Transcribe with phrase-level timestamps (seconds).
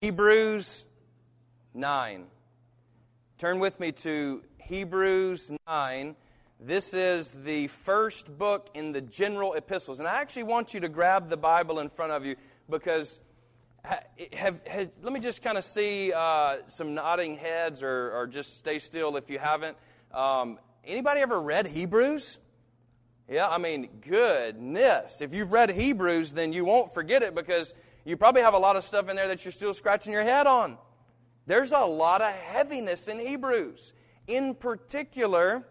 [0.00, 0.86] Hebrews
[1.74, 2.26] 9.
[3.36, 6.14] Turn with me to Hebrews 9.
[6.60, 9.98] This is the first book in the general epistles.
[9.98, 12.36] And I actually want you to grab the Bible in front of you
[12.70, 13.18] because
[14.34, 18.56] have, have, let me just kind of see uh, some nodding heads or, or, just
[18.56, 19.76] stay still if you haven't.
[20.12, 22.38] Um, anybody ever read Hebrews?
[23.28, 25.20] Yeah, I mean, goodness.
[25.22, 27.74] If you've read Hebrews, then you won't forget it because
[28.08, 30.46] you probably have a lot of stuff in there that you're still scratching your head
[30.46, 30.78] on.
[31.44, 33.92] There's a lot of heaviness in Hebrews.
[34.26, 35.66] In particular,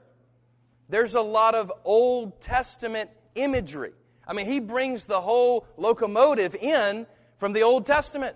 [0.88, 3.94] there's a lot of Old Testament imagery.
[4.28, 8.36] I mean, he brings the whole locomotive in from the Old Testament.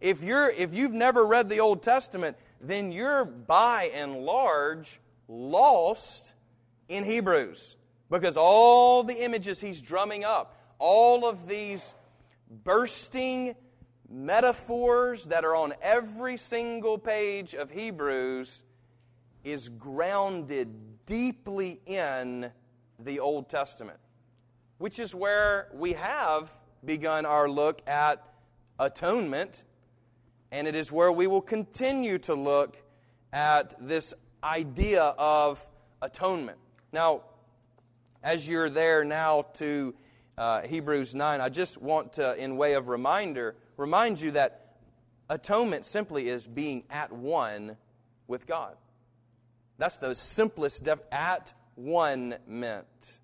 [0.00, 6.34] If, you're, if you've never read the Old Testament, then you're by and large lost
[6.88, 7.76] in Hebrews
[8.10, 11.96] because all the images he's drumming up, all of these
[12.50, 13.54] bursting
[14.08, 18.64] metaphors that are on every single page of Hebrews
[19.44, 20.68] is grounded
[21.06, 22.50] deeply in
[22.98, 23.98] the Old Testament,
[24.78, 26.50] which is where we have
[26.84, 28.22] begun our look at
[28.78, 29.64] atonement,
[30.50, 32.82] and it is where we will continue to look
[33.32, 35.66] at this idea of
[36.02, 36.58] atonement.
[36.92, 37.22] Now,
[38.22, 39.94] as you're there now to
[40.40, 44.78] uh, Hebrews 9, I just want to, in way of reminder, remind you that
[45.28, 47.76] atonement simply is being at one
[48.26, 48.74] with God.
[49.76, 53.20] That's the simplest def- at one meant.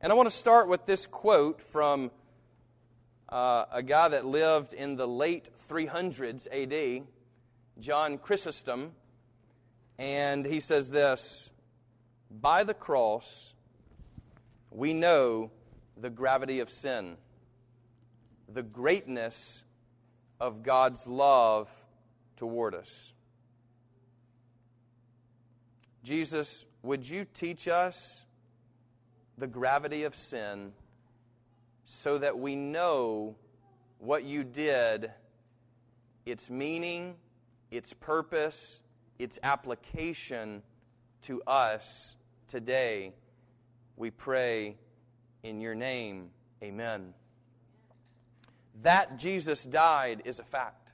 [0.00, 2.10] And I want to start with this quote from
[3.28, 7.06] uh, a guy that lived in the late 300s AD,
[7.78, 8.90] John Chrysostom.
[9.96, 11.52] And he says this
[12.32, 13.54] By the cross,
[14.72, 15.52] we know
[15.96, 17.16] the gravity of sin,
[18.48, 19.64] the greatness
[20.38, 21.70] of God's love
[22.36, 23.14] toward us.
[26.02, 28.26] Jesus, would you teach us
[29.38, 30.72] the gravity of sin
[31.84, 33.36] so that we know
[33.98, 35.10] what you did,
[36.24, 37.16] its meaning,
[37.70, 38.82] its purpose,
[39.18, 40.62] its application
[41.22, 42.16] to us
[42.46, 43.14] today?
[43.96, 44.76] We pray
[45.46, 46.30] in your name.
[46.62, 47.14] Amen.
[48.82, 50.90] That Jesus died is a fact.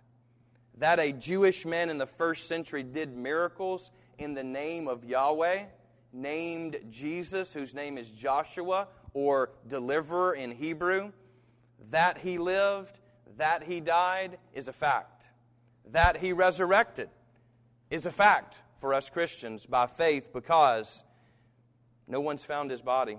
[0.78, 5.64] That a Jewish man in the first century did miracles in the name of Yahweh,
[6.12, 11.12] named Jesus, whose name is Joshua, or deliverer in Hebrew,
[11.90, 13.00] that he lived,
[13.38, 15.28] that he died, is a fact.
[15.90, 17.08] That he resurrected
[17.90, 21.04] is a fact for us Christians by faith because
[22.06, 23.18] no one's found his body.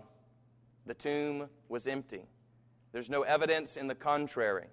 [0.86, 2.24] The tomb was empty.
[2.92, 4.68] There's no evidence in the contrary.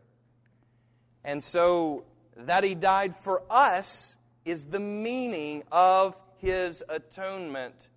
[1.25, 2.04] And so,
[2.37, 7.88] that he died for us is the meaning of his atonement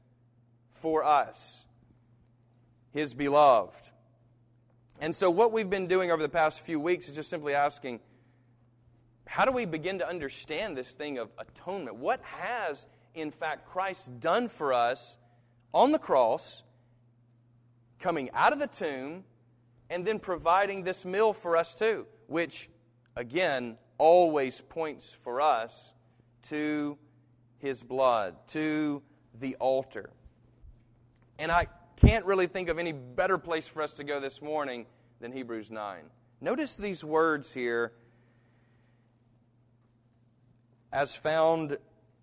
[0.70, 1.66] for us,
[2.92, 3.90] his beloved.
[5.00, 8.00] And so, what we've been doing over the past few weeks is just simply asking
[9.26, 11.98] how do we begin to understand this thing of atonement?
[11.98, 12.86] What has,
[13.16, 15.18] in fact, Christ done for us
[15.74, 16.64] on the cross?
[18.04, 19.24] Coming out of the tomb
[19.90, 22.70] and then providing this meal for us too, which,
[23.16, 25.94] again, always points for us
[26.44, 26.98] to
[27.60, 29.02] his blood, to
[29.40, 30.10] the altar.
[31.40, 34.86] And I can't really think of any better place for us to go this morning
[35.22, 36.04] than Hebrews 9.
[36.42, 37.94] Notice these words here
[40.92, 41.78] as found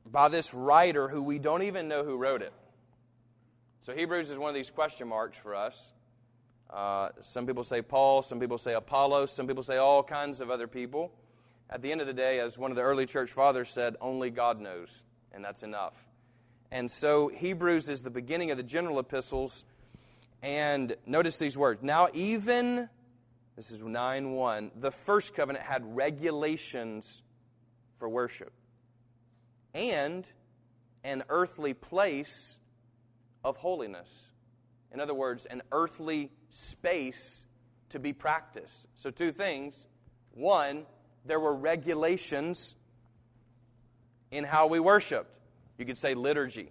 [0.05, 2.53] by this writer who we don't even know who wrote it.
[3.83, 5.93] So Hebrews is one of these question marks for us.
[6.69, 10.51] Uh, some people say Paul, some people say Apollos, some people say all kinds of
[10.51, 11.11] other people.
[11.71, 14.29] At the end of the day, as one of the early church fathers said, only
[14.29, 15.03] God knows,
[15.33, 15.95] and that's enough.
[16.71, 19.65] And so Hebrews is the beginning of the general epistles.
[20.43, 21.83] And notice these words.
[21.83, 22.87] Now, even,
[23.57, 27.23] this is 9 1, the first covenant had regulations
[27.99, 28.53] for worship
[29.73, 30.31] and
[31.03, 32.60] an earthly place
[33.45, 34.29] of holiness.
[34.93, 37.47] In other words, an earthly space
[37.91, 38.87] to be practiced.
[38.97, 39.87] So, two things.
[40.33, 40.87] One,
[41.25, 42.75] there were regulations
[44.31, 45.31] in how we worshiped.
[45.79, 46.71] You could say liturgy.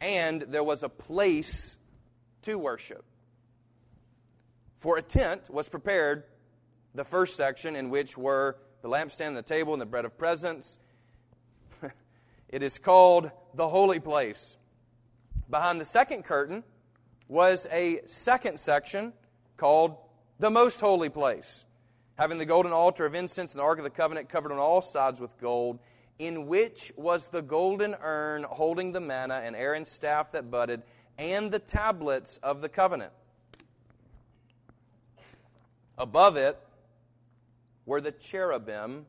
[0.00, 1.76] And there was a place
[2.42, 3.04] to worship.
[4.80, 6.24] For a tent was prepared,
[6.94, 10.78] the first section, in which were the lampstand, the table, and the bread of presence.
[12.48, 14.56] It is called the holy place.
[15.50, 16.64] Behind the second curtain
[17.28, 19.12] was a second section
[19.56, 19.96] called
[20.38, 21.66] the most holy place.
[22.16, 24.80] having the golden altar of incense and the ark of the covenant covered on all
[24.80, 25.80] sides with gold,
[26.18, 30.82] in which was the golden urn holding the manna and Aaron's staff that budded,
[31.18, 33.12] and the tablets of the covenant.
[35.98, 36.58] Above it
[37.86, 39.06] were the cherubim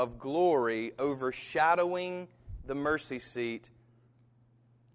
[0.00, 2.26] of glory overshadowing
[2.64, 3.68] the mercy seat.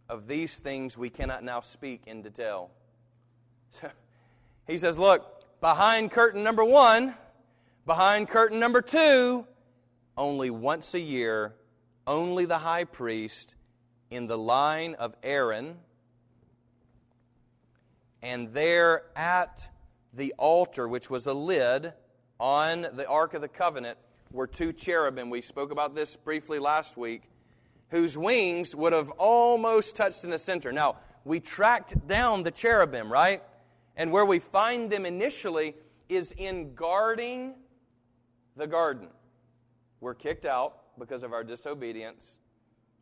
[0.10, 2.72] Of these things we cannot now speak in detail.
[3.70, 3.92] So,
[4.68, 7.14] he says, Look, behind curtain number one,
[7.86, 9.46] behind curtain number two,
[10.18, 11.54] only once a year,
[12.08, 13.56] only the high priest
[14.10, 15.78] in the line of Aaron,
[18.24, 19.70] and there at
[20.14, 21.94] the altar, which was a lid
[22.40, 24.00] on the Ark of the Covenant,
[24.36, 25.30] were two cherubim.
[25.30, 27.24] We spoke about this briefly last week,
[27.90, 30.72] whose wings would have almost touched in the center.
[30.72, 33.42] Now, we tracked down the cherubim, right?
[33.96, 35.74] And where we find them initially
[36.10, 37.56] is in guarding
[38.58, 39.08] the garden.
[40.02, 42.38] We're kicked out because of our disobedience,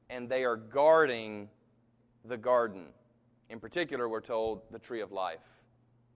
[0.09, 1.49] and they are guarding
[2.23, 2.85] the garden.
[3.49, 5.63] In particular, we're told the tree of life,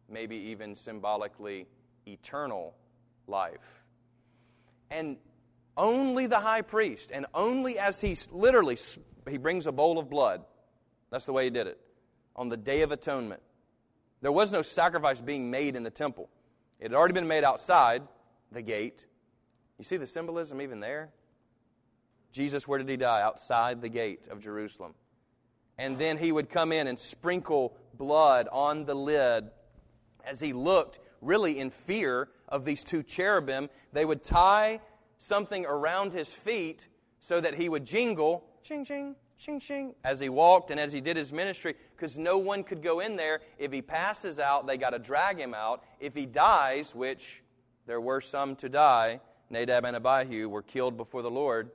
[0.08, 1.68] maybe even symbolically
[2.08, 2.76] eternal
[3.28, 3.84] life.
[4.90, 5.18] And
[5.76, 8.78] only the high priest, and only as he literally
[9.30, 10.44] he brings a bowl of blood.
[11.12, 11.80] That's the way he did it
[12.36, 13.42] on the day of atonement.
[14.22, 16.30] There was no sacrifice being made in the temple.
[16.80, 18.04] It had already been made outside
[18.52, 19.08] the gate.
[19.78, 21.12] You see the symbolism even there?
[22.32, 23.22] Jesus, where did he die?
[23.22, 24.94] Outside the gate of Jerusalem.
[25.78, 29.50] And then he would come in and sprinkle blood on the lid
[30.26, 33.70] as he looked really in fear of these two cherubim.
[33.94, 34.80] They would tie
[35.18, 36.88] something around his feet
[37.20, 41.02] so that he would jingle, ching, ching, ching, ching, as he walked and as he
[41.02, 43.42] did his ministry, because no one could go in there.
[43.58, 45.84] If he passes out, they got to drag him out.
[46.00, 47.44] If he dies, which
[47.86, 51.72] there were some to die, Nadab and Abihu were killed before the Lord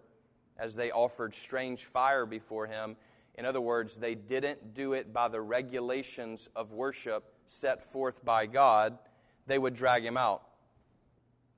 [0.59, 2.97] as they offered strange fire before him.
[3.35, 8.47] In other words, they didn't do it by the regulations of worship set forth by
[8.47, 8.99] God.
[9.47, 10.43] They would drag him out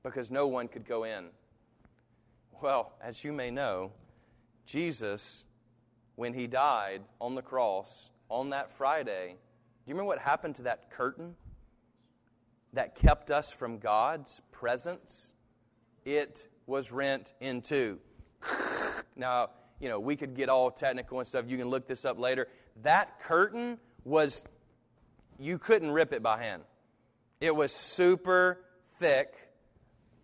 [0.05, 1.25] because no one could go in.
[2.63, 3.91] Well, as you may know,
[4.67, 5.45] Jesus,
[6.15, 10.63] when he died on the cross on that Friday, do you remember what happened to
[10.65, 11.35] that curtain
[12.75, 15.35] that kept us from God's presence?
[16.05, 17.99] It was rent in two.
[19.17, 21.47] now, you know, we could get all technical and stuff.
[21.49, 22.47] You can look this up later.
[22.83, 24.45] That curtain was,
[25.39, 26.63] you couldn't rip it by hand.
[27.41, 28.61] It was super
[28.99, 29.35] thick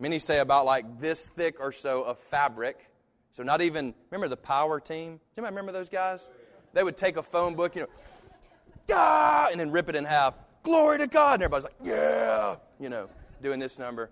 [0.01, 2.91] Many say about like this thick or so of fabric.
[3.33, 5.21] So not even, remember the power team?
[5.37, 6.31] Do you remember those guys?
[6.73, 7.89] They would take a phone book, you know,
[8.93, 10.35] ah, and then rip it in half.
[10.63, 11.35] Glory to God.
[11.35, 13.11] And everybody's like, yeah, you know,
[13.43, 14.11] doing this number.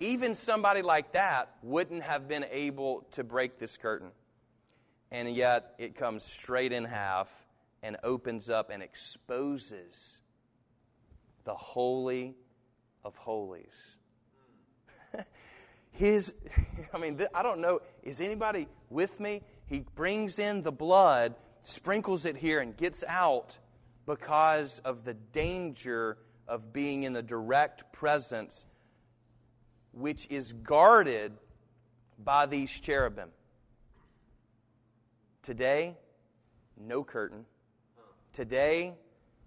[0.00, 4.10] Even somebody like that wouldn't have been able to break this curtain.
[5.10, 7.32] And yet it comes straight in half
[7.82, 10.20] and opens up and exposes
[11.44, 12.34] the Holy
[13.02, 13.98] of Holies
[15.92, 16.34] his,
[16.94, 19.42] I mean, I don't know, is anybody with me?
[19.66, 23.58] He brings in the blood, sprinkles it here, and gets out
[24.06, 28.66] because of the danger of being in the direct presence,
[29.92, 31.32] which is guarded
[32.22, 33.30] by these cherubim.
[35.42, 35.96] Today,
[36.76, 37.44] no curtain.
[38.32, 38.94] Today,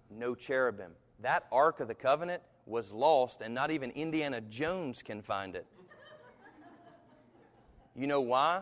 [0.10, 0.92] no cherubim.
[1.20, 5.66] That Ark of the Covenant was lost, and not even Indiana Jones can find it.
[7.96, 8.62] You know why?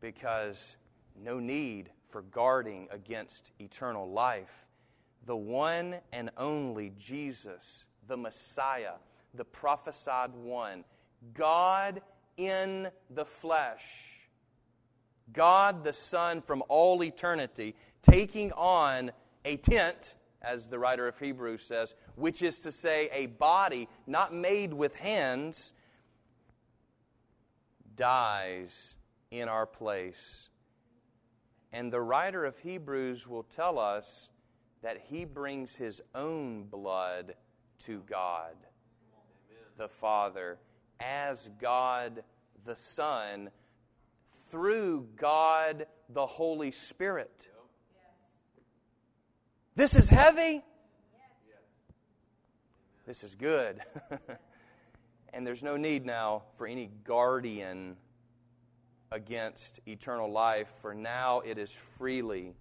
[0.00, 0.78] Because
[1.22, 4.66] no need for guarding against eternal life.
[5.26, 8.94] The one and only Jesus, the Messiah,
[9.34, 10.84] the prophesied one,
[11.34, 12.00] God
[12.38, 14.28] in the flesh,
[15.32, 19.10] God the Son from all eternity, taking on
[19.44, 24.32] a tent, as the writer of Hebrews says, which is to say, a body not
[24.32, 25.72] made with hands,
[27.96, 28.96] dies
[29.30, 30.48] in our place.
[31.72, 34.30] And the writer of Hebrews will tell us
[34.82, 37.34] that he brings his own blood
[37.80, 39.64] to God, Amen.
[39.76, 40.58] the Father,
[41.00, 42.22] as God
[42.64, 43.50] the Son,
[44.50, 47.48] through God the Holy Spirit.
[49.78, 50.60] This is heavy.
[53.06, 53.78] This is good.
[55.34, 57.98] And there's no need now for any guardian
[59.12, 62.54] against eternal life, for now it is freely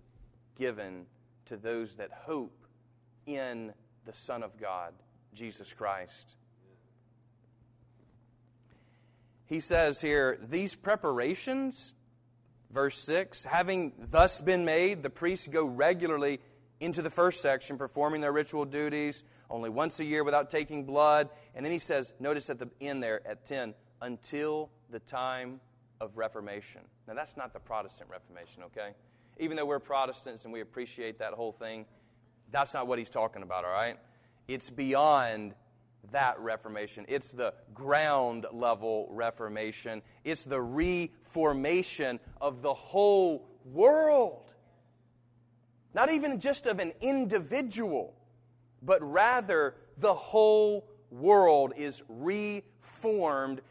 [0.58, 1.06] given
[1.46, 2.68] to those that hope
[3.26, 3.74] in
[4.06, 4.94] the Son of God,
[5.34, 6.36] Jesus Christ.
[9.46, 11.96] he says here, these preparations,
[12.70, 16.42] verse 6, having thus been made, the priests go regularly
[16.80, 21.30] into the first section, performing their ritual duties only once a year without taking blood.
[21.56, 25.60] And then he says, notice at the end there at 10, until the time
[26.00, 26.82] of Reformation.
[27.08, 28.92] Now, that's not the Protestant Reformation, okay?
[29.40, 31.86] Even though we're Protestants and we appreciate that whole thing,
[32.52, 33.98] that's not what he's talking about, all right?
[34.48, 35.56] It's beyond
[36.12, 37.06] that Reformation.
[37.08, 40.02] It's the ground level Reformation.
[40.24, 44.47] It's the reformation of the whole world.
[45.98, 48.14] Not even just of an individual,
[48.84, 53.62] but rather the whole world is reformed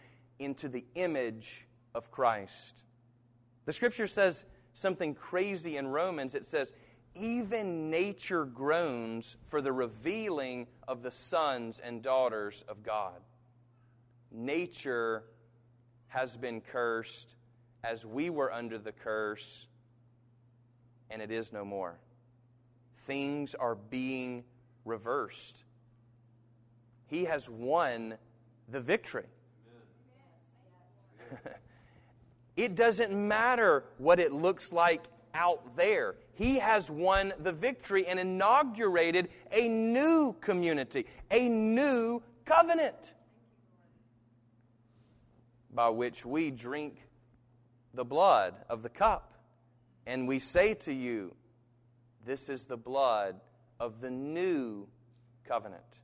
[0.40, 2.82] into the image of Christ.
[3.64, 6.34] The scripture says something crazy in Romans.
[6.34, 6.72] It says,
[7.14, 13.20] even nature groans for the revealing of the sons and daughters of God.
[14.32, 15.22] Nature
[16.08, 17.36] has been cursed
[17.84, 19.68] as we were under the curse,
[21.08, 22.00] and it is no more.
[23.06, 24.42] Things are being
[24.84, 25.62] reversed.
[27.06, 28.18] He has won
[28.68, 29.26] the victory.
[32.56, 36.16] it doesn't matter what it looks like out there.
[36.34, 43.14] He has won the victory and inaugurated a new community, a new covenant
[45.72, 47.06] by which we drink
[47.94, 49.32] the blood of the cup.
[50.06, 51.36] And we say to you,
[52.26, 53.40] This is the blood
[53.80, 54.88] of the new
[55.44, 56.00] covenant,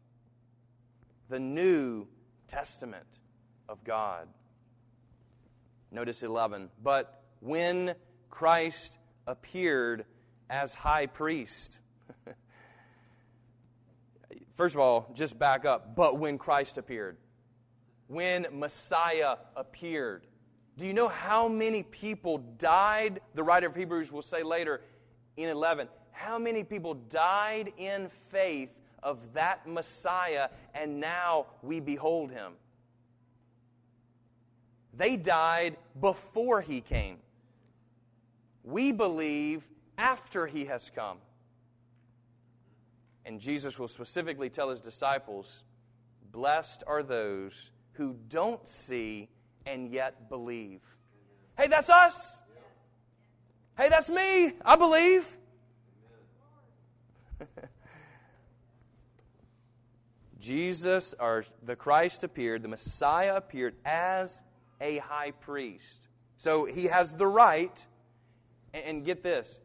[1.28, 2.06] the new
[2.46, 3.06] testament
[3.68, 4.28] of God.
[5.90, 6.70] Notice 11.
[6.80, 7.94] But when
[8.30, 10.06] Christ appeared
[10.48, 11.80] as high priest.
[14.54, 15.96] First of all, just back up.
[15.96, 17.16] But when Christ appeared,
[18.06, 20.26] when Messiah appeared,
[20.76, 23.20] do you know how many people died?
[23.34, 24.82] The writer of Hebrews will say later
[25.36, 28.70] in 11, how many people died in faith
[29.02, 32.52] of that Messiah, and now we behold him?
[34.94, 37.18] They died before he came.
[38.62, 39.66] We believe
[39.98, 41.18] after he has come.
[43.24, 45.64] And Jesus will specifically tell his disciples,
[46.30, 49.28] Blessed are those who don't see
[49.66, 50.80] and yet believe.
[51.58, 52.42] Hey, that's us.
[53.76, 54.52] Hey, that's me.
[54.64, 55.36] I believe.
[60.40, 64.42] Jesus, or the Christ appeared, the Messiah appeared as
[64.80, 66.08] a high priest.
[66.36, 67.86] So he has the right
[68.74, 69.60] and get this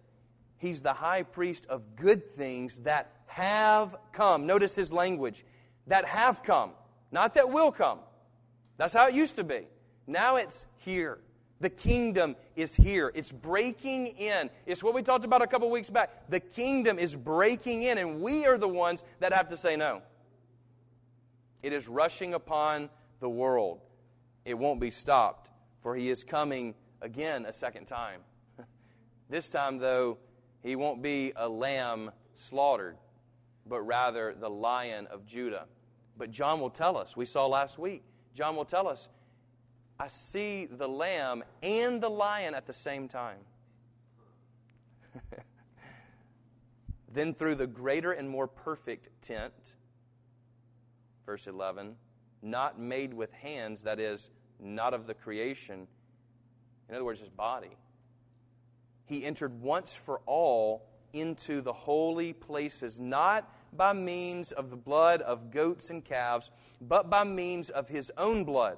[0.57, 4.48] He's the high priest of good things that have come.
[4.48, 5.46] Notice his language
[5.86, 6.72] that have come,
[7.12, 8.00] not that will come.
[8.77, 9.67] That's how it used to be.
[10.07, 11.19] Now it's here.
[11.59, 13.11] The kingdom is here.
[13.15, 14.49] It's breaking in.
[14.65, 16.29] It's what we talked about a couple weeks back.
[16.29, 20.01] The kingdom is breaking in, and we are the ones that have to say no.
[21.63, 23.81] It is rushing upon the world.
[24.45, 25.49] It won't be stopped,
[25.81, 28.21] for he is coming again a second time.
[29.29, 30.19] This time, though,
[30.63, 32.95] he won't be a lamb slaughtered,
[33.65, 35.65] but rather the lion of Judah.
[36.17, 39.09] But John will tell us, we saw last week, John will tell us,
[39.99, 43.39] I see the lamb and the lion at the same time.
[47.11, 49.75] then through the greater and more perfect tent,
[51.25, 51.95] verse 11,
[52.41, 55.87] not made with hands, that is, not of the creation,
[56.89, 57.75] in other words, his body
[59.07, 65.21] he entered once for all into the holy places, not by means of the blood
[65.21, 66.51] of goats and calves,
[66.81, 68.77] but by means of his own blood,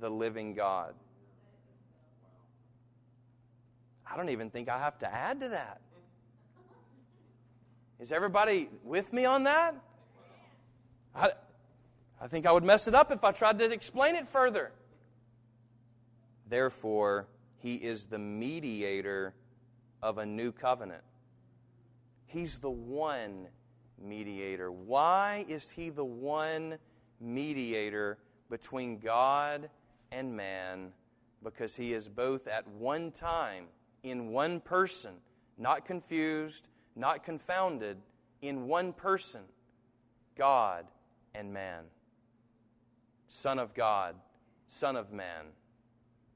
[0.00, 0.94] the living God.
[4.10, 5.80] I don't even think I have to add to that.
[7.98, 9.74] Is everybody with me on that?
[11.14, 11.30] I,
[12.20, 14.72] I think I would mess it up if I tried to explain it further.
[16.48, 17.26] Therefore,
[17.58, 19.34] he is the mediator
[20.02, 21.02] of a new covenant.
[22.26, 23.48] He's the one
[24.00, 24.70] mediator.
[24.70, 26.78] Why is he the one
[27.20, 28.18] mediator
[28.50, 29.70] between God
[30.12, 30.92] and man
[31.42, 33.66] because he is both at one time
[34.02, 35.14] in one person,
[35.58, 37.98] not confused, not confounded,
[38.42, 39.42] in one person,
[40.36, 40.86] God
[41.34, 41.84] and man.
[43.28, 44.14] Son of God,
[44.68, 45.46] Son of man.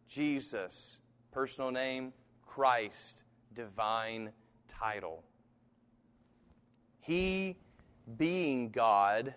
[0.08, 1.00] Jesus,
[1.30, 2.12] personal name,
[2.44, 3.22] Christ,
[3.54, 4.32] divine
[4.66, 5.22] title.
[7.00, 7.56] He,
[8.16, 9.34] being God,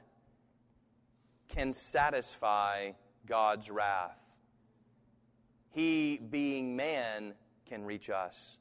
[1.48, 2.92] can satisfy
[3.28, 4.23] God's wrath.
[5.74, 7.34] He, being man,
[7.66, 8.58] can reach us.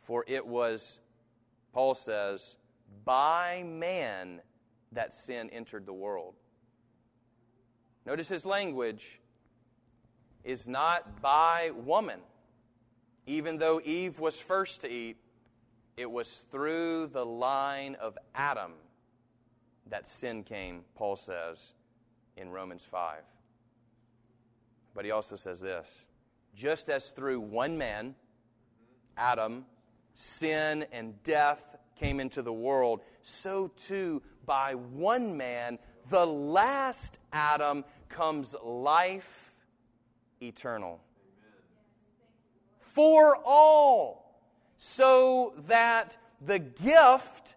[0.00, 1.00] For it was,
[1.72, 2.56] Paul says,
[3.04, 4.40] by man
[4.92, 6.34] that sin entered the world.
[8.06, 9.20] Notice his language
[10.44, 12.20] is not by woman.
[13.26, 15.16] Even though Eve was first to eat,
[15.96, 18.72] it was through the line of Adam
[19.88, 21.74] that sin came, Paul says
[22.36, 23.22] in Romans 5.
[24.94, 26.06] But he also says this
[26.54, 28.14] just as through one man,
[29.16, 29.64] Adam,
[30.14, 35.78] sin and death came into the world, so too by one man,
[36.10, 39.54] the last Adam, comes life
[40.42, 41.00] eternal.
[42.80, 44.42] For all,
[44.76, 47.54] so that the gift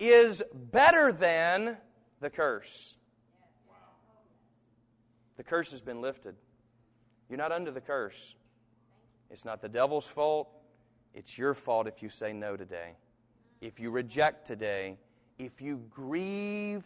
[0.00, 1.76] is better than
[2.20, 2.96] the curse.
[5.36, 6.34] The curse has been lifted.
[7.28, 8.34] You're not under the curse.
[9.30, 10.48] It's not the devil's fault.
[11.14, 12.92] It's your fault if you say no today.
[13.60, 14.98] If you reject today.
[15.38, 16.84] If you grieve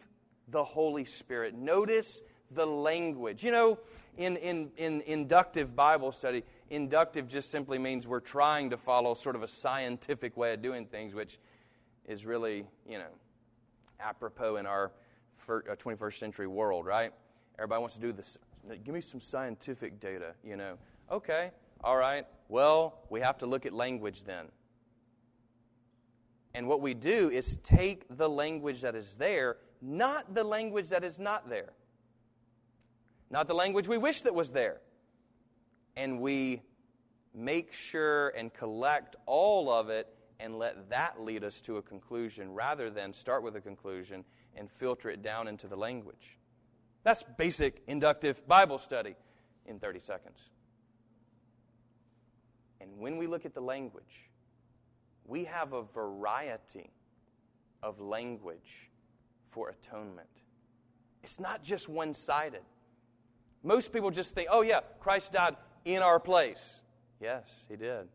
[0.49, 1.55] the Holy Spirit.
[1.55, 3.45] Notice the language.
[3.45, 3.79] You know,
[4.17, 9.37] in, in, in inductive Bible study, inductive just simply means we're trying to follow sort
[9.37, 11.39] of a scientific way of doing things, which
[12.07, 13.11] is really, you know,
[14.01, 14.91] apropos in our
[15.49, 17.13] 21st uh, century world, right?
[17.59, 18.39] Everybody wants to do this.
[18.85, 20.79] Give me some scientific data, you know.
[21.11, 21.51] Okay,
[21.83, 22.27] all right.
[22.49, 24.47] Well, we have to look at language then.
[26.55, 31.05] And what we do is take the language that is there, not the language that
[31.05, 31.73] is not there,
[33.31, 34.81] not the language we wish that was there.
[35.97, 36.63] And we
[37.35, 40.09] make sure and collect all of it
[40.41, 44.25] and let that lead us to a conclusion rather than start with a conclusion
[44.57, 46.39] and filter it down into the language.
[47.03, 49.15] That's basic inductive Bible study
[49.67, 50.51] in 30 seconds.
[52.81, 54.31] And when we look at the language,
[55.25, 56.91] we have a variety
[57.83, 58.91] of language
[59.51, 60.29] for atonement.
[61.23, 62.63] It's not just one sided.
[63.63, 66.83] Most people just think, oh, yeah, Christ died in our place.
[67.21, 68.09] Yes, he did.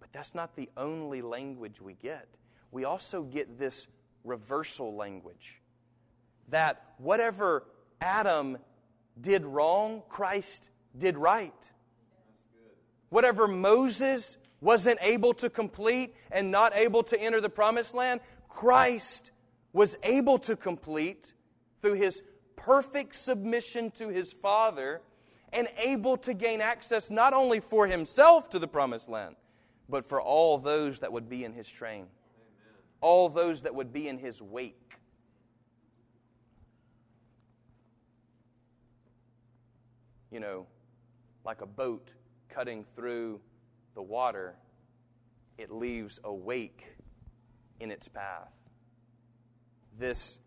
[0.00, 2.28] But that's not the only language we get.
[2.70, 3.88] We also get this
[4.24, 5.60] reversal language
[6.48, 7.64] that whatever
[8.02, 8.58] Adam
[9.20, 11.70] did wrong, Christ did right.
[13.10, 19.30] Whatever Moses wasn't able to complete and not able to enter the promised land, Christ
[19.72, 21.32] was able to complete
[21.80, 22.22] through his
[22.56, 25.00] perfect submission to his Father
[25.52, 29.36] and able to gain access not only for himself to the promised land,
[29.88, 32.06] but for all those that would be in his train,
[33.00, 34.94] all those that would be in his wake.
[40.32, 40.66] You know,
[41.44, 42.12] like a boat
[42.48, 43.40] cutting through
[43.94, 44.56] the water,
[45.58, 46.96] it leaves a wake
[47.78, 48.50] in its path.
[49.98, 50.40] This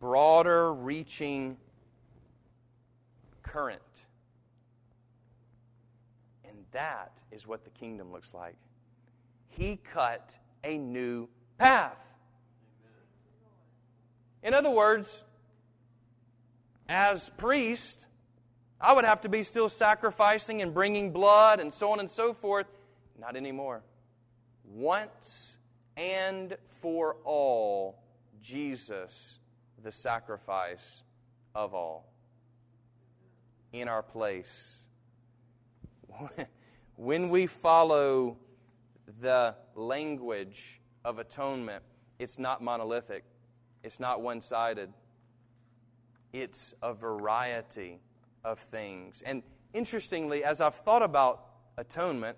[0.00, 1.58] broader reaching
[3.42, 3.82] current
[6.50, 8.56] And that is what the kingdom looks like.
[9.48, 11.28] He cut a new
[11.58, 12.04] path.
[14.42, 15.24] In other words,
[16.88, 18.06] as priest,
[18.80, 22.32] I would have to be still sacrificing and bringing blood and so on and so
[22.32, 22.66] forth.
[23.18, 23.82] Not anymore.
[24.64, 25.58] Once
[25.96, 28.02] and for all,
[28.40, 29.38] Jesus,
[29.82, 31.02] the sacrifice
[31.54, 32.10] of all,
[33.72, 34.84] in our place.
[36.96, 38.38] when we follow
[39.20, 41.82] the language of atonement,
[42.18, 43.24] it's not monolithic,
[43.84, 44.90] it's not one sided,
[46.32, 48.00] it's a variety
[48.44, 49.22] of things.
[49.22, 51.44] And interestingly, as I've thought about
[51.76, 52.36] atonement,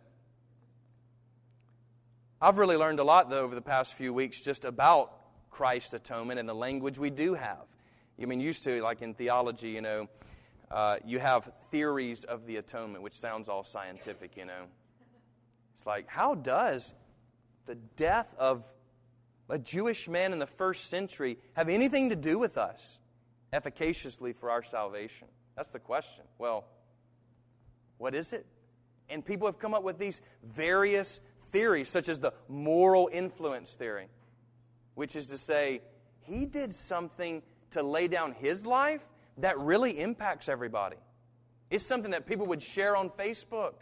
[2.41, 5.13] I've really learned a lot, though, over the past few weeks just about
[5.51, 7.67] Christ's atonement and the language we do have.
[8.21, 10.09] I mean, used to, like in theology, you know,
[10.71, 14.67] uh, you have theories of the atonement, which sounds all scientific, you know.
[15.73, 16.95] It's like, how does
[17.67, 18.65] the death of
[19.49, 22.99] a Jewish man in the first century have anything to do with us
[23.53, 25.29] efficaciously for our salvation?
[25.57, 26.25] That's the question.
[26.39, 26.65] Well,
[27.99, 28.47] what is it?
[29.09, 34.09] And people have come up with these various theories, such as the moral influence theory,
[34.95, 35.83] which is to say,
[36.23, 39.05] he did something to lay down his life
[39.39, 40.97] that really impacts everybody.
[41.71, 43.75] It's something that people would share on Facebook.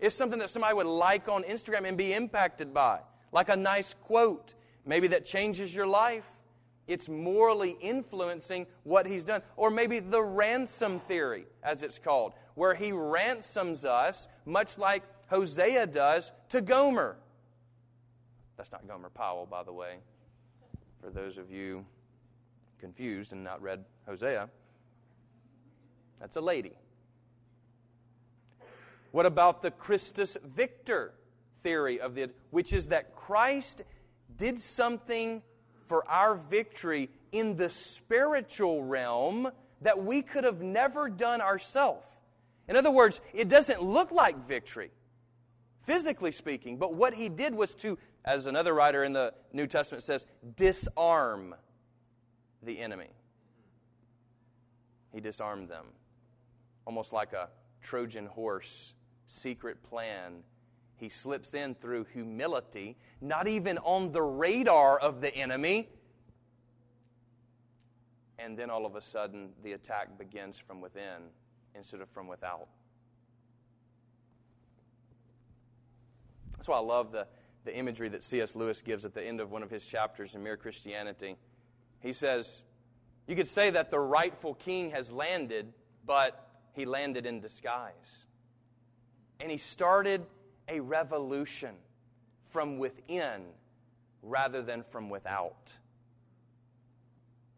[0.00, 3.00] It's something that somebody would like on Instagram and be impacted by,
[3.32, 6.26] like a nice quote, maybe that changes your life.
[6.86, 9.42] It's morally influencing what he's done.
[9.56, 15.86] Or maybe the ransom theory, as it's called, where he ransoms us, much like Hosea
[15.88, 17.16] does to Gomer.
[18.56, 19.96] That's not Gomer Pyle, by the way,
[21.02, 21.84] for those of you
[22.78, 24.48] confused and not read Hosea.
[26.20, 26.72] That's a lady.
[29.10, 31.14] What about the Christus Victor
[31.62, 33.82] theory of the which is that Christ
[34.36, 35.42] did something
[35.86, 39.48] for our victory in the spiritual realm
[39.82, 42.06] that we could have never done ourselves.
[42.68, 44.90] In other words, it doesn't look like victory,
[45.82, 50.02] physically speaking, but what he did was to, as another writer in the New Testament
[50.02, 51.54] says, disarm
[52.62, 53.10] the enemy.
[55.12, 55.86] He disarmed them,
[56.86, 57.48] almost like a
[57.80, 58.94] Trojan horse
[59.26, 60.42] secret plan
[60.96, 65.88] he slips in through humility, not even on the radar of the enemy.
[68.38, 71.30] And then all of a sudden, the attack begins from within
[71.74, 72.68] instead of from without.
[76.52, 77.26] That's why I love the,
[77.64, 78.56] the imagery that C.S.
[78.56, 81.36] Lewis gives at the end of one of his chapters in Mere Christianity.
[82.00, 82.62] He says,
[83.26, 85.74] You could say that the rightful king has landed,
[86.06, 88.26] but he landed in disguise.
[89.40, 90.24] And he started
[90.68, 91.74] a revolution
[92.48, 93.42] from within
[94.22, 95.72] rather than from without.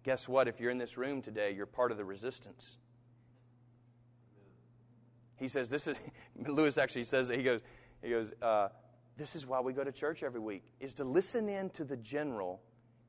[0.02, 0.48] Guess what?
[0.48, 2.78] If you're in this room today, you're part of the resistance.
[5.36, 5.98] He says, This is,
[6.46, 7.28] Lewis actually says.
[7.28, 7.60] He goes,
[8.02, 8.68] he goes uh,
[9.16, 11.96] This is why we go to church every week, is to listen in to the
[11.96, 12.60] general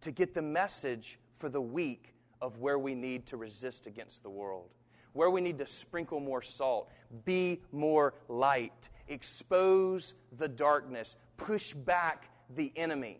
[0.01, 4.29] to get the message for the week of where we need to resist against the
[4.29, 4.69] world
[5.13, 6.91] where we need to sprinkle more salt,
[7.25, 13.19] be more light, expose the darkness, push back the enemy.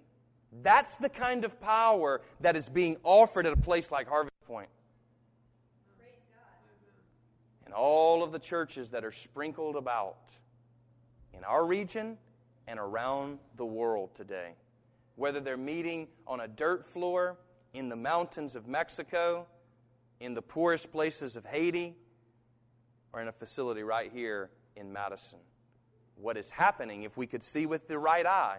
[0.63, 4.69] That's the kind of power that is being offered at a place like Harvest Point.
[7.65, 10.17] And all of the churches that are sprinkled about
[11.34, 12.17] in our region
[12.67, 14.56] and around the world today.
[15.15, 17.38] Whether they're meeting on a dirt floor
[17.73, 19.45] in the mountains of Mexico,
[20.19, 21.95] in the poorest places of Haiti
[23.13, 25.39] or in a facility right here in Madison.
[26.21, 28.58] What is happening, if we could see with the right eye,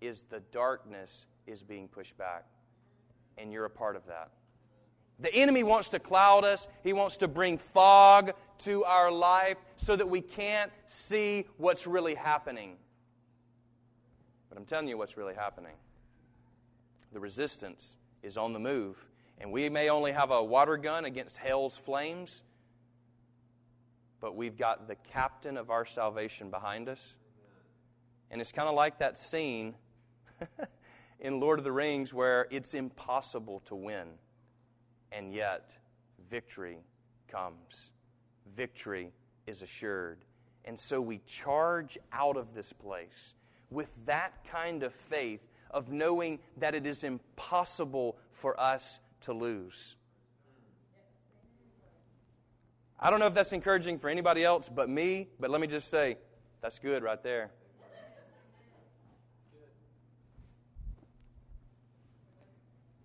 [0.00, 2.44] is the darkness is being pushed back.
[3.38, 4.30] And you're a part of that.
[5.18, 6.66] The enemy wants to cloud us.
[6.82, 12.14] He wants to bring fog to our life so that we can't see what's really
[12.14, 12.76] happening.
[14.48, 15.74] But I'm telling you what's really happening.
[17.12, 19.04] The resistance is on the move.
[19.38, 22.42] And we may only have a water gun against hell's flames,
[24.20, 27.16] but we've got the captain of our salvation behind us.
[28.30, 29.74] And it's kind of like that scene
[31.20, 34.08] in Lord of the Rings where it's impossible to win,
[35.10, 35.76] and yet
[36.30, 36.78] victory
[37.28, 37.90] comes.
[38.54, 39.12] Victory
[39.46, 40.24] is assured.
[40.64, 43.34] And so we charge out of this place
[43.70, 49.96] with that kind of faith of knowing that it is impossible for us to lose.
[53.02, 55.88] I don't know if that's encouraging for anybody else but me, but let me just
[55.88, 56.18] say,
[56.60, 57.50] that's good right there.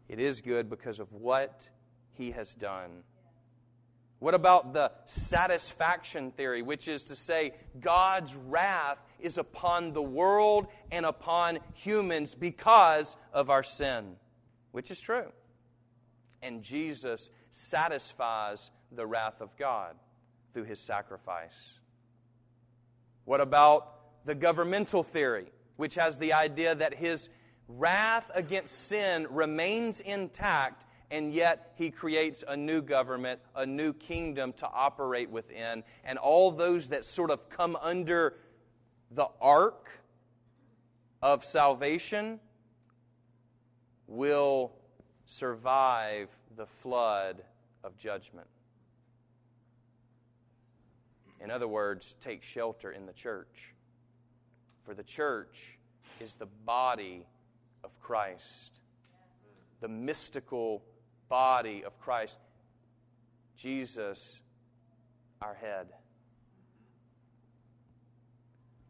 [0.10, 1.70] It is good because of what
[2.14, 3.04] he has done.
[4.20, 10.68] What about the satisfaction theory, which is to say God's wrath is upon the world
[10.92, 14.18] and upon humans because of our sin?
[14.72, 15.32] Which is true
[16.46, 19.96] and Jesus satisfies the wrath of God
[20.54, 21.74] through his sacrifice.
[23.26, 27.30] What about the governmental theory, which has the idea that his
[27.68, 34.54] wrath against sin remains intact, and yet he creates a new government, a new kingdom
[34.54, 38.36] to operate within, and all those that sort of come under
[39.12, 39.90] the ark
[41.22, 42.40] of salvation
[44.08, 44.72] will
[45.26, 47.44] survive the flood
[47.84, 48.48] of judgment.
[51.46, 53.76] In other words, take shelter in the church.
[54.84, 55.78] For the church
[56.20, 57.28] is the body
[57.84, 58.80] of Christ,
[59.80, 60.82] the mystical
[61.30, 62.40] body of Christ.
[63.56, 64.42] Jesus
[65.40, 65.90] our head.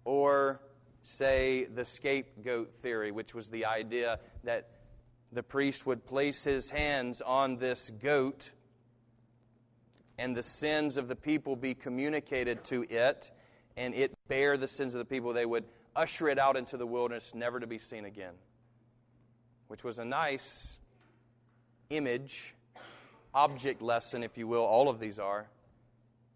[0.06, 0.62] Or
[1.02, 4.70] say the scapegoat theory, which was the idea that
[5.34, 8.54] the priest would place his hands on this goat
[10.18, 13.32] and the sins of the people be communicated to it
[13.78, 15.34] and it bear the sins of the people.
[15.34, 18.34] They would usher it out into the wilderness, never to be seen again.
[19.68, 20.78] Which was a nice
[21.90, 22.56] image,
[23.34, 25.48] object lesson, if you will, all of these are,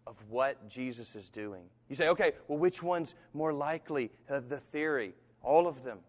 [0.06, 1.62] of what Jesus is doing.
[1.88, 4.10] You say, okay, well, which one's more likely?
[4.28, 5.14] Uh, the theory.
[5.42, 6.00] All of them.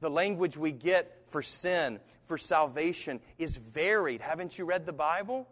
[0.00, 4.20] The language we get for sin, for salvation, is varied.
[4.20, 5.48] Haven't you read the Bible?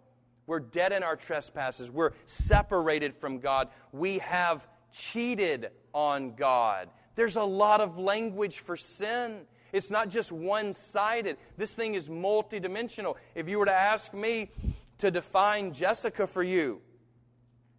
[0.47, 1.91] We're dead in our trespasses.
[1.91, 3.69] We're separated from God.
[3.93, 6.89] We have cheated on God.
[7.15, 9.47] There's a lot of language for sin.
[9.73, 11.37] It's not just one sided.
[11.57, 13.17] This thing is multidimensional.
[13.35, 14.51] If you were to ask me
[14.99, 16.81] to define Jessica for you,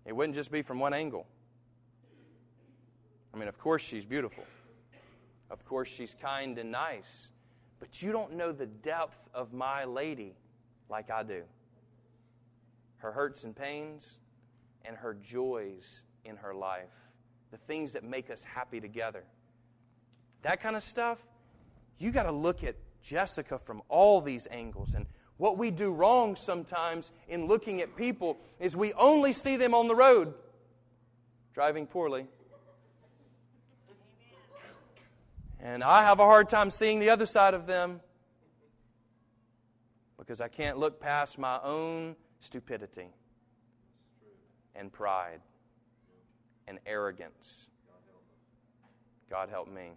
[0.05, 1.27] it wouldn't just be from one angle.
[3.33, 4.43] I mean, of course, she's beautiful.
[5.49, 7.31] Of course, she's kind and nice.
[7.79, 10.35] But you don't know the depth of my lady
[10.89, 11.43] like I do.
[12.97, 14.19] Her hurts and pains
[14.85, 16.93] and her joys in her life,
[17.51, 19.23] the things that make us happy together.
[20.41, 21.19] That kind of stuff,
[21.97, 24.95] you got to look at Jessica from all these angles.
[24.95, 25.05] And
[25.37, 29.87] what we do wrong sometimes in looking at people is we only see them on
[29.87, 30.33] the road
[31.53, 32.27] driving poorly.
[35.65, 37.99] And I have a hard time seeing the other side of them
[40.15, 43.07] because I can't look past my own stupidity
[44.75, 45.39] and pride
[46.67, 47.67] and arrogance.
[49.27, 49.93] God help me.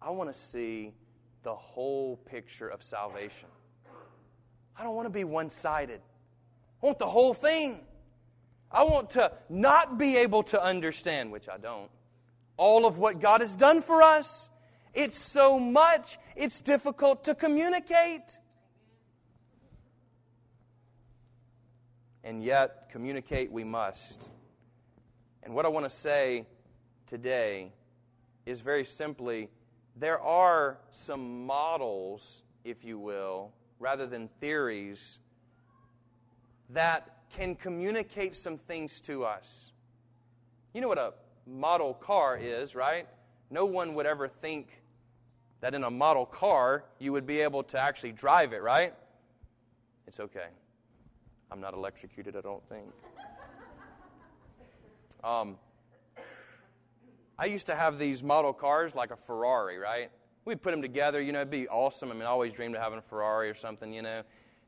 [0.00, 0.94] I want to see
[1.42, 3.50] the whole picture of salvation.
[4.74, 6.00] I don't want to be one sided.
[6.82, 7.80] I want the whole thing.
[8.72, 11.90] I want to not be able to understand, which I don't,
[12.56, 14.48] all of what God has done for us.
[14.94, 18.38] It's so much, it's difficult to communicate.
[22.24, 24.30] And yet, communicate we must.
[25.42, 26.46] And what I want to say
[27.06, 27.72] today
[28.46, 29.50] is very simply
[29.96, 35.18] there are some models, if you will, rather than theories,
[36.70, 39.72] that can communicate some things to us.
[40.74, 41.12] You know what a
[41.46, 43.06] model car is, right?
[43.50, 44.82] No one would ever think
[45.60, 48.94] that in a model car you would be able to actually drive it, right?
[50.06, 50.48] It's okay.
[51.50, 52.86] I'm not electrocuted, I don't think.
[55.24, 55.56] Um,
[57.38, 60.10] I used to have these model cars like a Ferrari, right?
[60.44, 62.10] We'd put them together, you know, it'd be awesome.
[62.10, 64.22] I mean, I always dreamed of having a Ferrari or something, you know.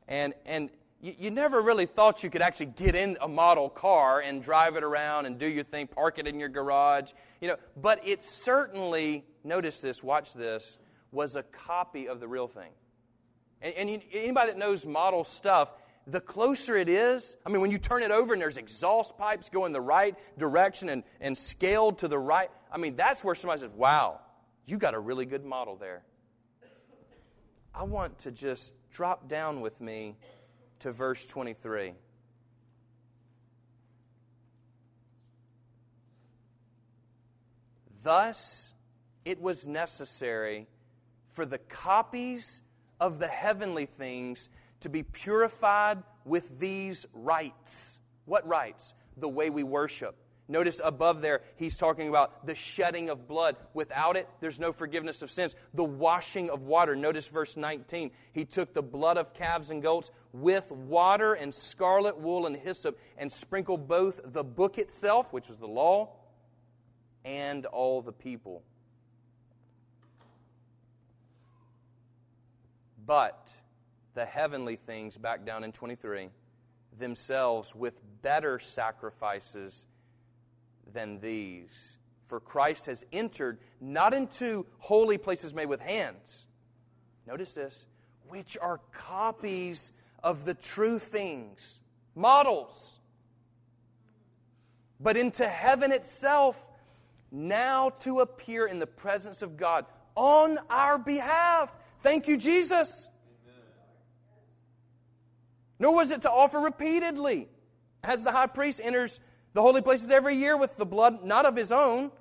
[0.07, 0.69] And, and
[1.01, 4.75] you, you never really thought you could actually get in a model car and drive
[4.75, 7.57] it around and do your thing, park it in your garage, you know.
[7.75, 10.77] But it certainly, notice this, watch this,
[11.11, 12.71] was a copy of the real thing.
[13.61, 15.71] And, and you, anybody that knows model stuff,
[16.07, 19.49] the closer it is, I mean, when you turn it over and there's exhaust pipes
[19.49, 23.61] going the right direction and, and scaled to the right, I mean, that's where somebody
[23.61, 24.19] says, wow,
[24.65, 26.03] you got a really good model there.
[27.73, 30.15] I want to just drop down with me
[30.79, 31.93] to verse 23.
[38.03, 38.73] Thus,
[39.25, 40.67] it was necessary
[41.31, 42.61] for the copies
[42.99, 44.49] of the heavenly things
[44.81, 47.99] to be purified with these rites.
[48.25, 48.93] What rites?
[49.17, 50.15] The way we worship,
[50.47, 53.55] Notice above there, he's talking about the shedding of blood.
[53.73, 55.55] Without it, there's no forgiveness of sins.
[55.73, 56.95] The washing of water.
[56.95, 58.11] Notice verse 19.
[58.31, 62.99] He took the blood of calves and goats with water and scarlet wool and hyssop
[63.17, 66.11] and sprinkled both the book itself, which was the law,
[67.23, 68.61] and all the people.
[73.03, 73.51] But
[74.13, 76.29] the heavenly things, back down in 23,
[76.97, 79.87] themselves with better sacrifices
[80.95, 81.99] than these.
[82.27, 86.47] For Christ has entered not into holy places made with hands.
[87.27, 87.85] Notice this,
[88.27, 89.91] which are copies
[90.23, 91.81] of the true things,
[92.15, 92.99] models,
[94.99, 96.67] but into heaven itself,
[97.31, 101.73] now to appear in the presence of God on our behalf.
[101.99, 103.09] Thank you, Jesus.
[103.43, 103.61] Amen.
[105.79, 107.49] Nor was it to offer repeatedly,
[108.03, 109.19] as the high priest enters
[109.55, 112.11] the holy places every year with the blood not of his own,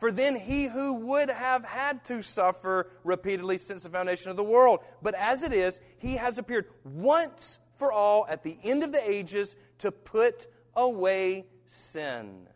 [0.00, 4.42] For then he who would have had to suffer repeatedly since the foundation of the
[4.42, 4.80] world.
[5.02, 9.10] But as it is, he has appeared once for all at the end of the
[9.10, 12.48] ages to put away sin.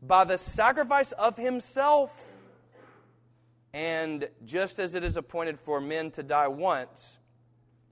[0.00, 2.24] By the sacrifice of himself.
[3.72, 7.18] And just as it is appointed for men to die once,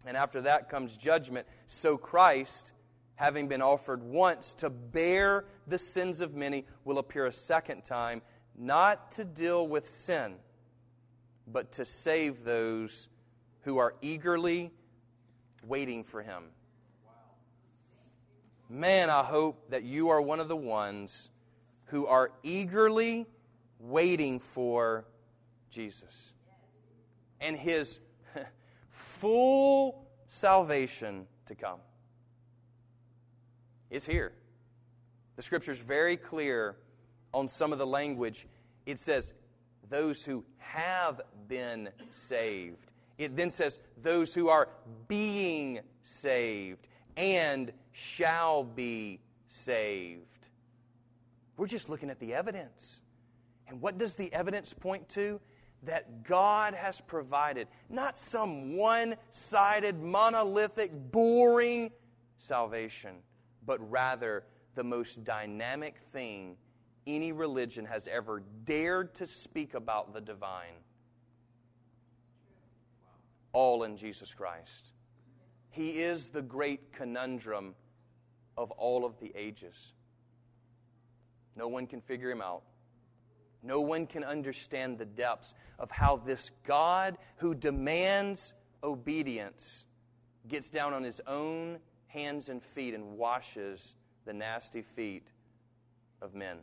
[0.06, 2.72] and after that comes judgment, so Christ
[3.16, 8.22] having been offered once to bear the sins of many, will appear a second time,
[8.56, 10.36] not to deal with sin,
[11.46, 13.08] but to save those
[13.62, 14.72] who are eagerly
[15.66, 16.44] waiting for him.
[18.68, 21.30] Man, I hope that you are one of the ones
[21.86, 23.26] who are eagerly
[23.78, 25.04] waiting for
[25.70, 26.32] Jesus
[27.40, 28.00] and his
[28.90, 31.78] full salvation to come
[33.90, 34.32] is here.
[35.36, 36.76] The scripture is very clear
[37.32, 38.46] on some of the language.
[38.86, 39.32] It says,
[39.88, 42.90] those who have been saved.
[43.18, 44.68] It then says, those who are
[45.08, 50.48] being saved and shall be saved.
[51.56, 53.02] We're just looking at the evidence.
[53.68, 55.40] And what does the evidence point to?
[55.84, 61.90] That God has provided not some one sided, monolithic, boring
[62.36, 63.16] salvation
[63.66, 66.56] but rather the most dynamic thing
[67.06, 70.82] any religion has ever dared to speak about the divine.
[73.52, 74.92] All in Jesus Christ.
[75.70, 77.74] He is the great conundrum
[78.56, 79.94] of all of the ages.
[81.56, 82.62] No one can figure him out.
[83.62, 89.86] No one can understand the depths of how this God who demands obedience
[90.46, 91.78] gets down on his own
[92.14, 95.26] hands and feet and washes the nasty feet
[96.22, 96.56] of men.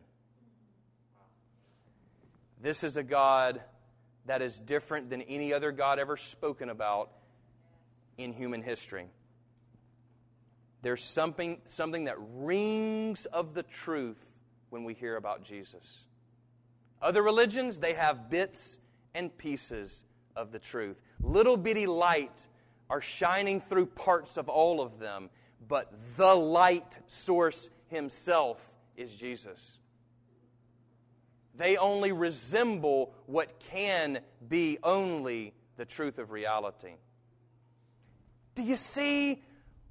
[2.62, 3.62] This is a God
[4.26, 7.12] that is different than any other God ever spoken about
[8.18, 9.08] in human history.
[10.82, 16.06] There's something, something that rings of the truth when we hear about Jesus.
[17.02, 18.80] Other religions, they have bits
[19.14, 21.02] and pieces of the truth.
[21.22, 22.48] Little bitty light
[22.90, 25.30] are shining through parts of all of them
[25.72, 29.80] but the light source himself is Jesus.
[31.56, 36.96] They only resemble what can be only the truth of reality.
[38.54, 39.42] Do you see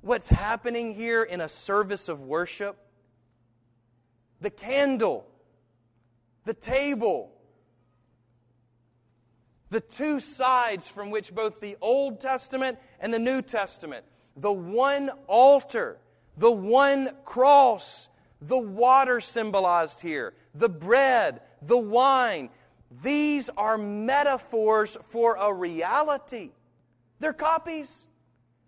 [0.03, 2.77] what's happening here in a service of worship?
[4.43, 5.27] The candle,
[6.45, 7.33] the table,
[9.71, 14.05] the two sides from which both the Old Testament and the New Testament
[14.37, 15.99] the one altar,
[16.37, 18.09] the one cross,
[18.41, 22.51] the water symbolized here, the bread, the wine.
[23.03, 26.51] These are metaphors for a reality.
[27.21, 28.07] They're copies.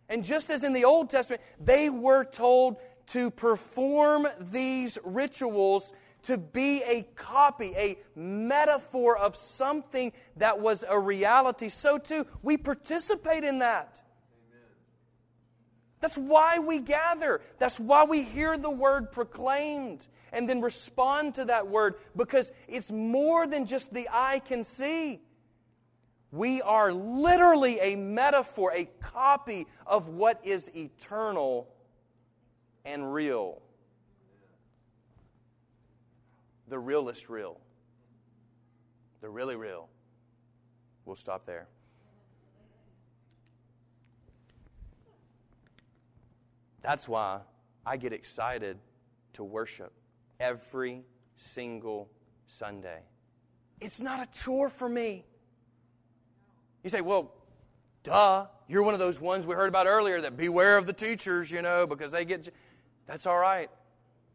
[0.09, 2.77] And just as in the Old Testament, they were told
[3.09, 5.93] to perform these rituals
[6.25, 11.69] to be a copy, a metaphor of something that was a reality.
[11.69, 14.03] So too, we participate in that.
[16.03, 17.41] That's why we gather.
[17.61, 22.91] That's why we hear the word proclaimed and then respond to that word because it's
[22.91, 25.21] more than just the eye can see.
[26.33, 31.69] We are literally a metaphor, a copy of what is eternal
[32.85, 33.63] and real.
[36.67, 37.61] The realest real.
[39.21, 39.89] The really real.
[41.05, 41.69] We'll stop there.
[46.83, 47.41] That's why
[47.87, 48.79] I get excited
[49.35, 49.93] to worship
[50.39, 51.05] every
[51.37, 52.11] single
[52.47, 53.01] Sunday.
[53.81, 55.25] It's not a chore for me.
[56.83, 57.33] You say, well,
[58.03, 61.51] duh, you're one of those ones we heard about earlier that beware of the teachers,
[61.51, 62.49] you know, because they get.
[63.07, 63.71] That's all right.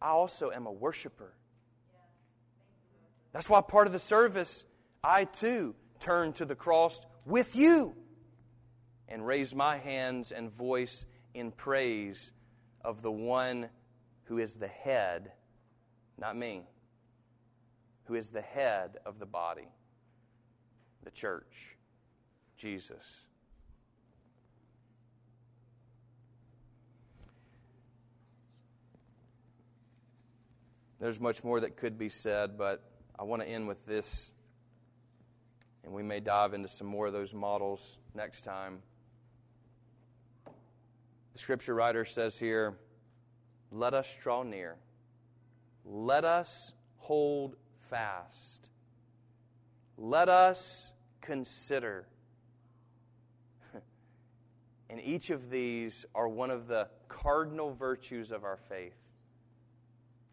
[0.01, 1.34] I also am a worshiper.
[3.34, 4.65] That's why part of the service,
[5.03, 7.95] I too turn to the cross with you
[9.07, 12.34] and raise my hands and voice in praise
[12.88, 13.67] of the one
[14.23, 15.33] who is the head,
[16.17, 16.65] not me,
[18.05, 19.67] who is the head of the body,
[21.03, 21.75] the church,
[22.55, 23.25] Jesus.
[31.01, 34.31] There's much more that could be said, but I want to end with this,
[35.83, 38.81] and we may dive into some more of those models next time.
[41.38, 42.79] The scripture writer says here,
[43.71, 44.75] let us draw near.
[45.85, 47.55] Let us hold
[47.91, 48.71] fast.
[49.99, 52.07] Let us consider.
[54.89, 58.97] and each of these are one of the cardinal virtues of our faith.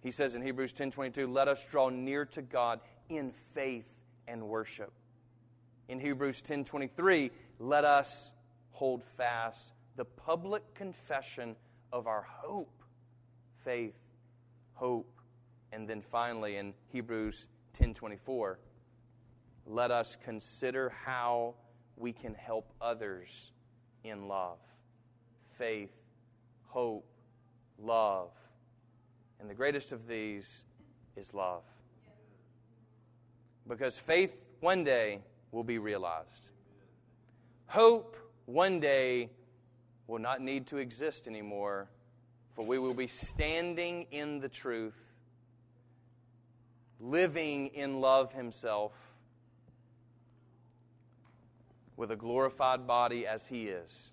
[0.00, 2.80] He says in Hebrews 10:22, "Let us draw near to God
[3.11, 3.94] in faith
[4.26, 4.94] and worship."
[5.86, 8.32] In Hebrews 10:23, "Let us
[8.70, 11.57] hold fast the public confession
[11.92, 12.82] of our hope,
[13.59, 13.95] faith,
[14.74, 15.20] hope,
[15.72, 18.59] and then finally in Hebrews 10:24,
[19.66, 21.55] let us consider how
[21.97, 23.53] we can help others
[24.03, 24.59] in love.
[25.57, 25.92] Faith,
[26.66, 27.07] hope,
[27.78, 28.32] love.
[29.40, 30.64] And the greatest of these
[31.16, 31.64] is love.
[33.66, 35.22] Because faith one day
[35.53, 36.53] will be realized.
[37.66, 38.16] Hope
[38.47, 39.30] one day
[40.07, 41.88] will not need to exist anymore,
[42.55, 45.12] for we will be standing in the truth,
[47.00, 48.92] living in love Himself,
[51.96, 54.11] with a glorified body as He is.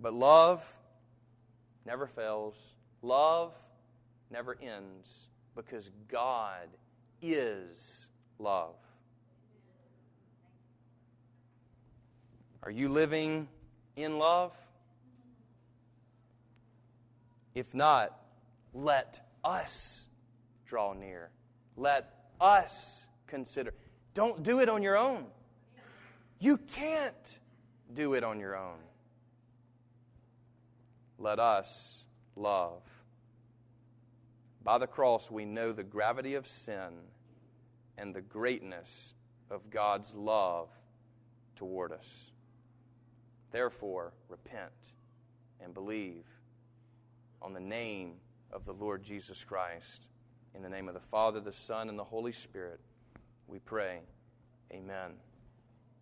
[0.00, 0.76] But love
[1.86, 3.54] never fails, love
[4.30, 6.68] never ends, because God
[7.22, 8.06] is
[8.38, 8.76] love.
[12.62, 13.48] Are you living
[14.02, 14.52] in love?
[17.54, 18.18] If not,
[18.72, 20.06] let us
[20.66, 21.30] draw near.
[21.76, 23.74] Let us consider.
[24.14, 25.26] Don't do it on your own.
[26.38, 27.38] You can't
[27.92, 28.78] do it on your own.
[31.18, 32.04] Let us
[32.36, 32.82] love.
[34.62, 36.92] By the cross, we know the gravity of sin
[37.96, 39.14] and the greatness
[39.50, 40.68] of God's love
[41.56, 42.30] toward us.
[43.50, 44.92] Therefore, repent
[45.60, 46.24] and believe
[47.40, 48.14] on the name
[48.52, 50.08] of the Lord Jesus Christ.
[50.54, 52.80] In the name of the Father, the Son, and the Holy Spirit,
[53.46, 54.00] we pray.
[54.72, 55.12] Amen.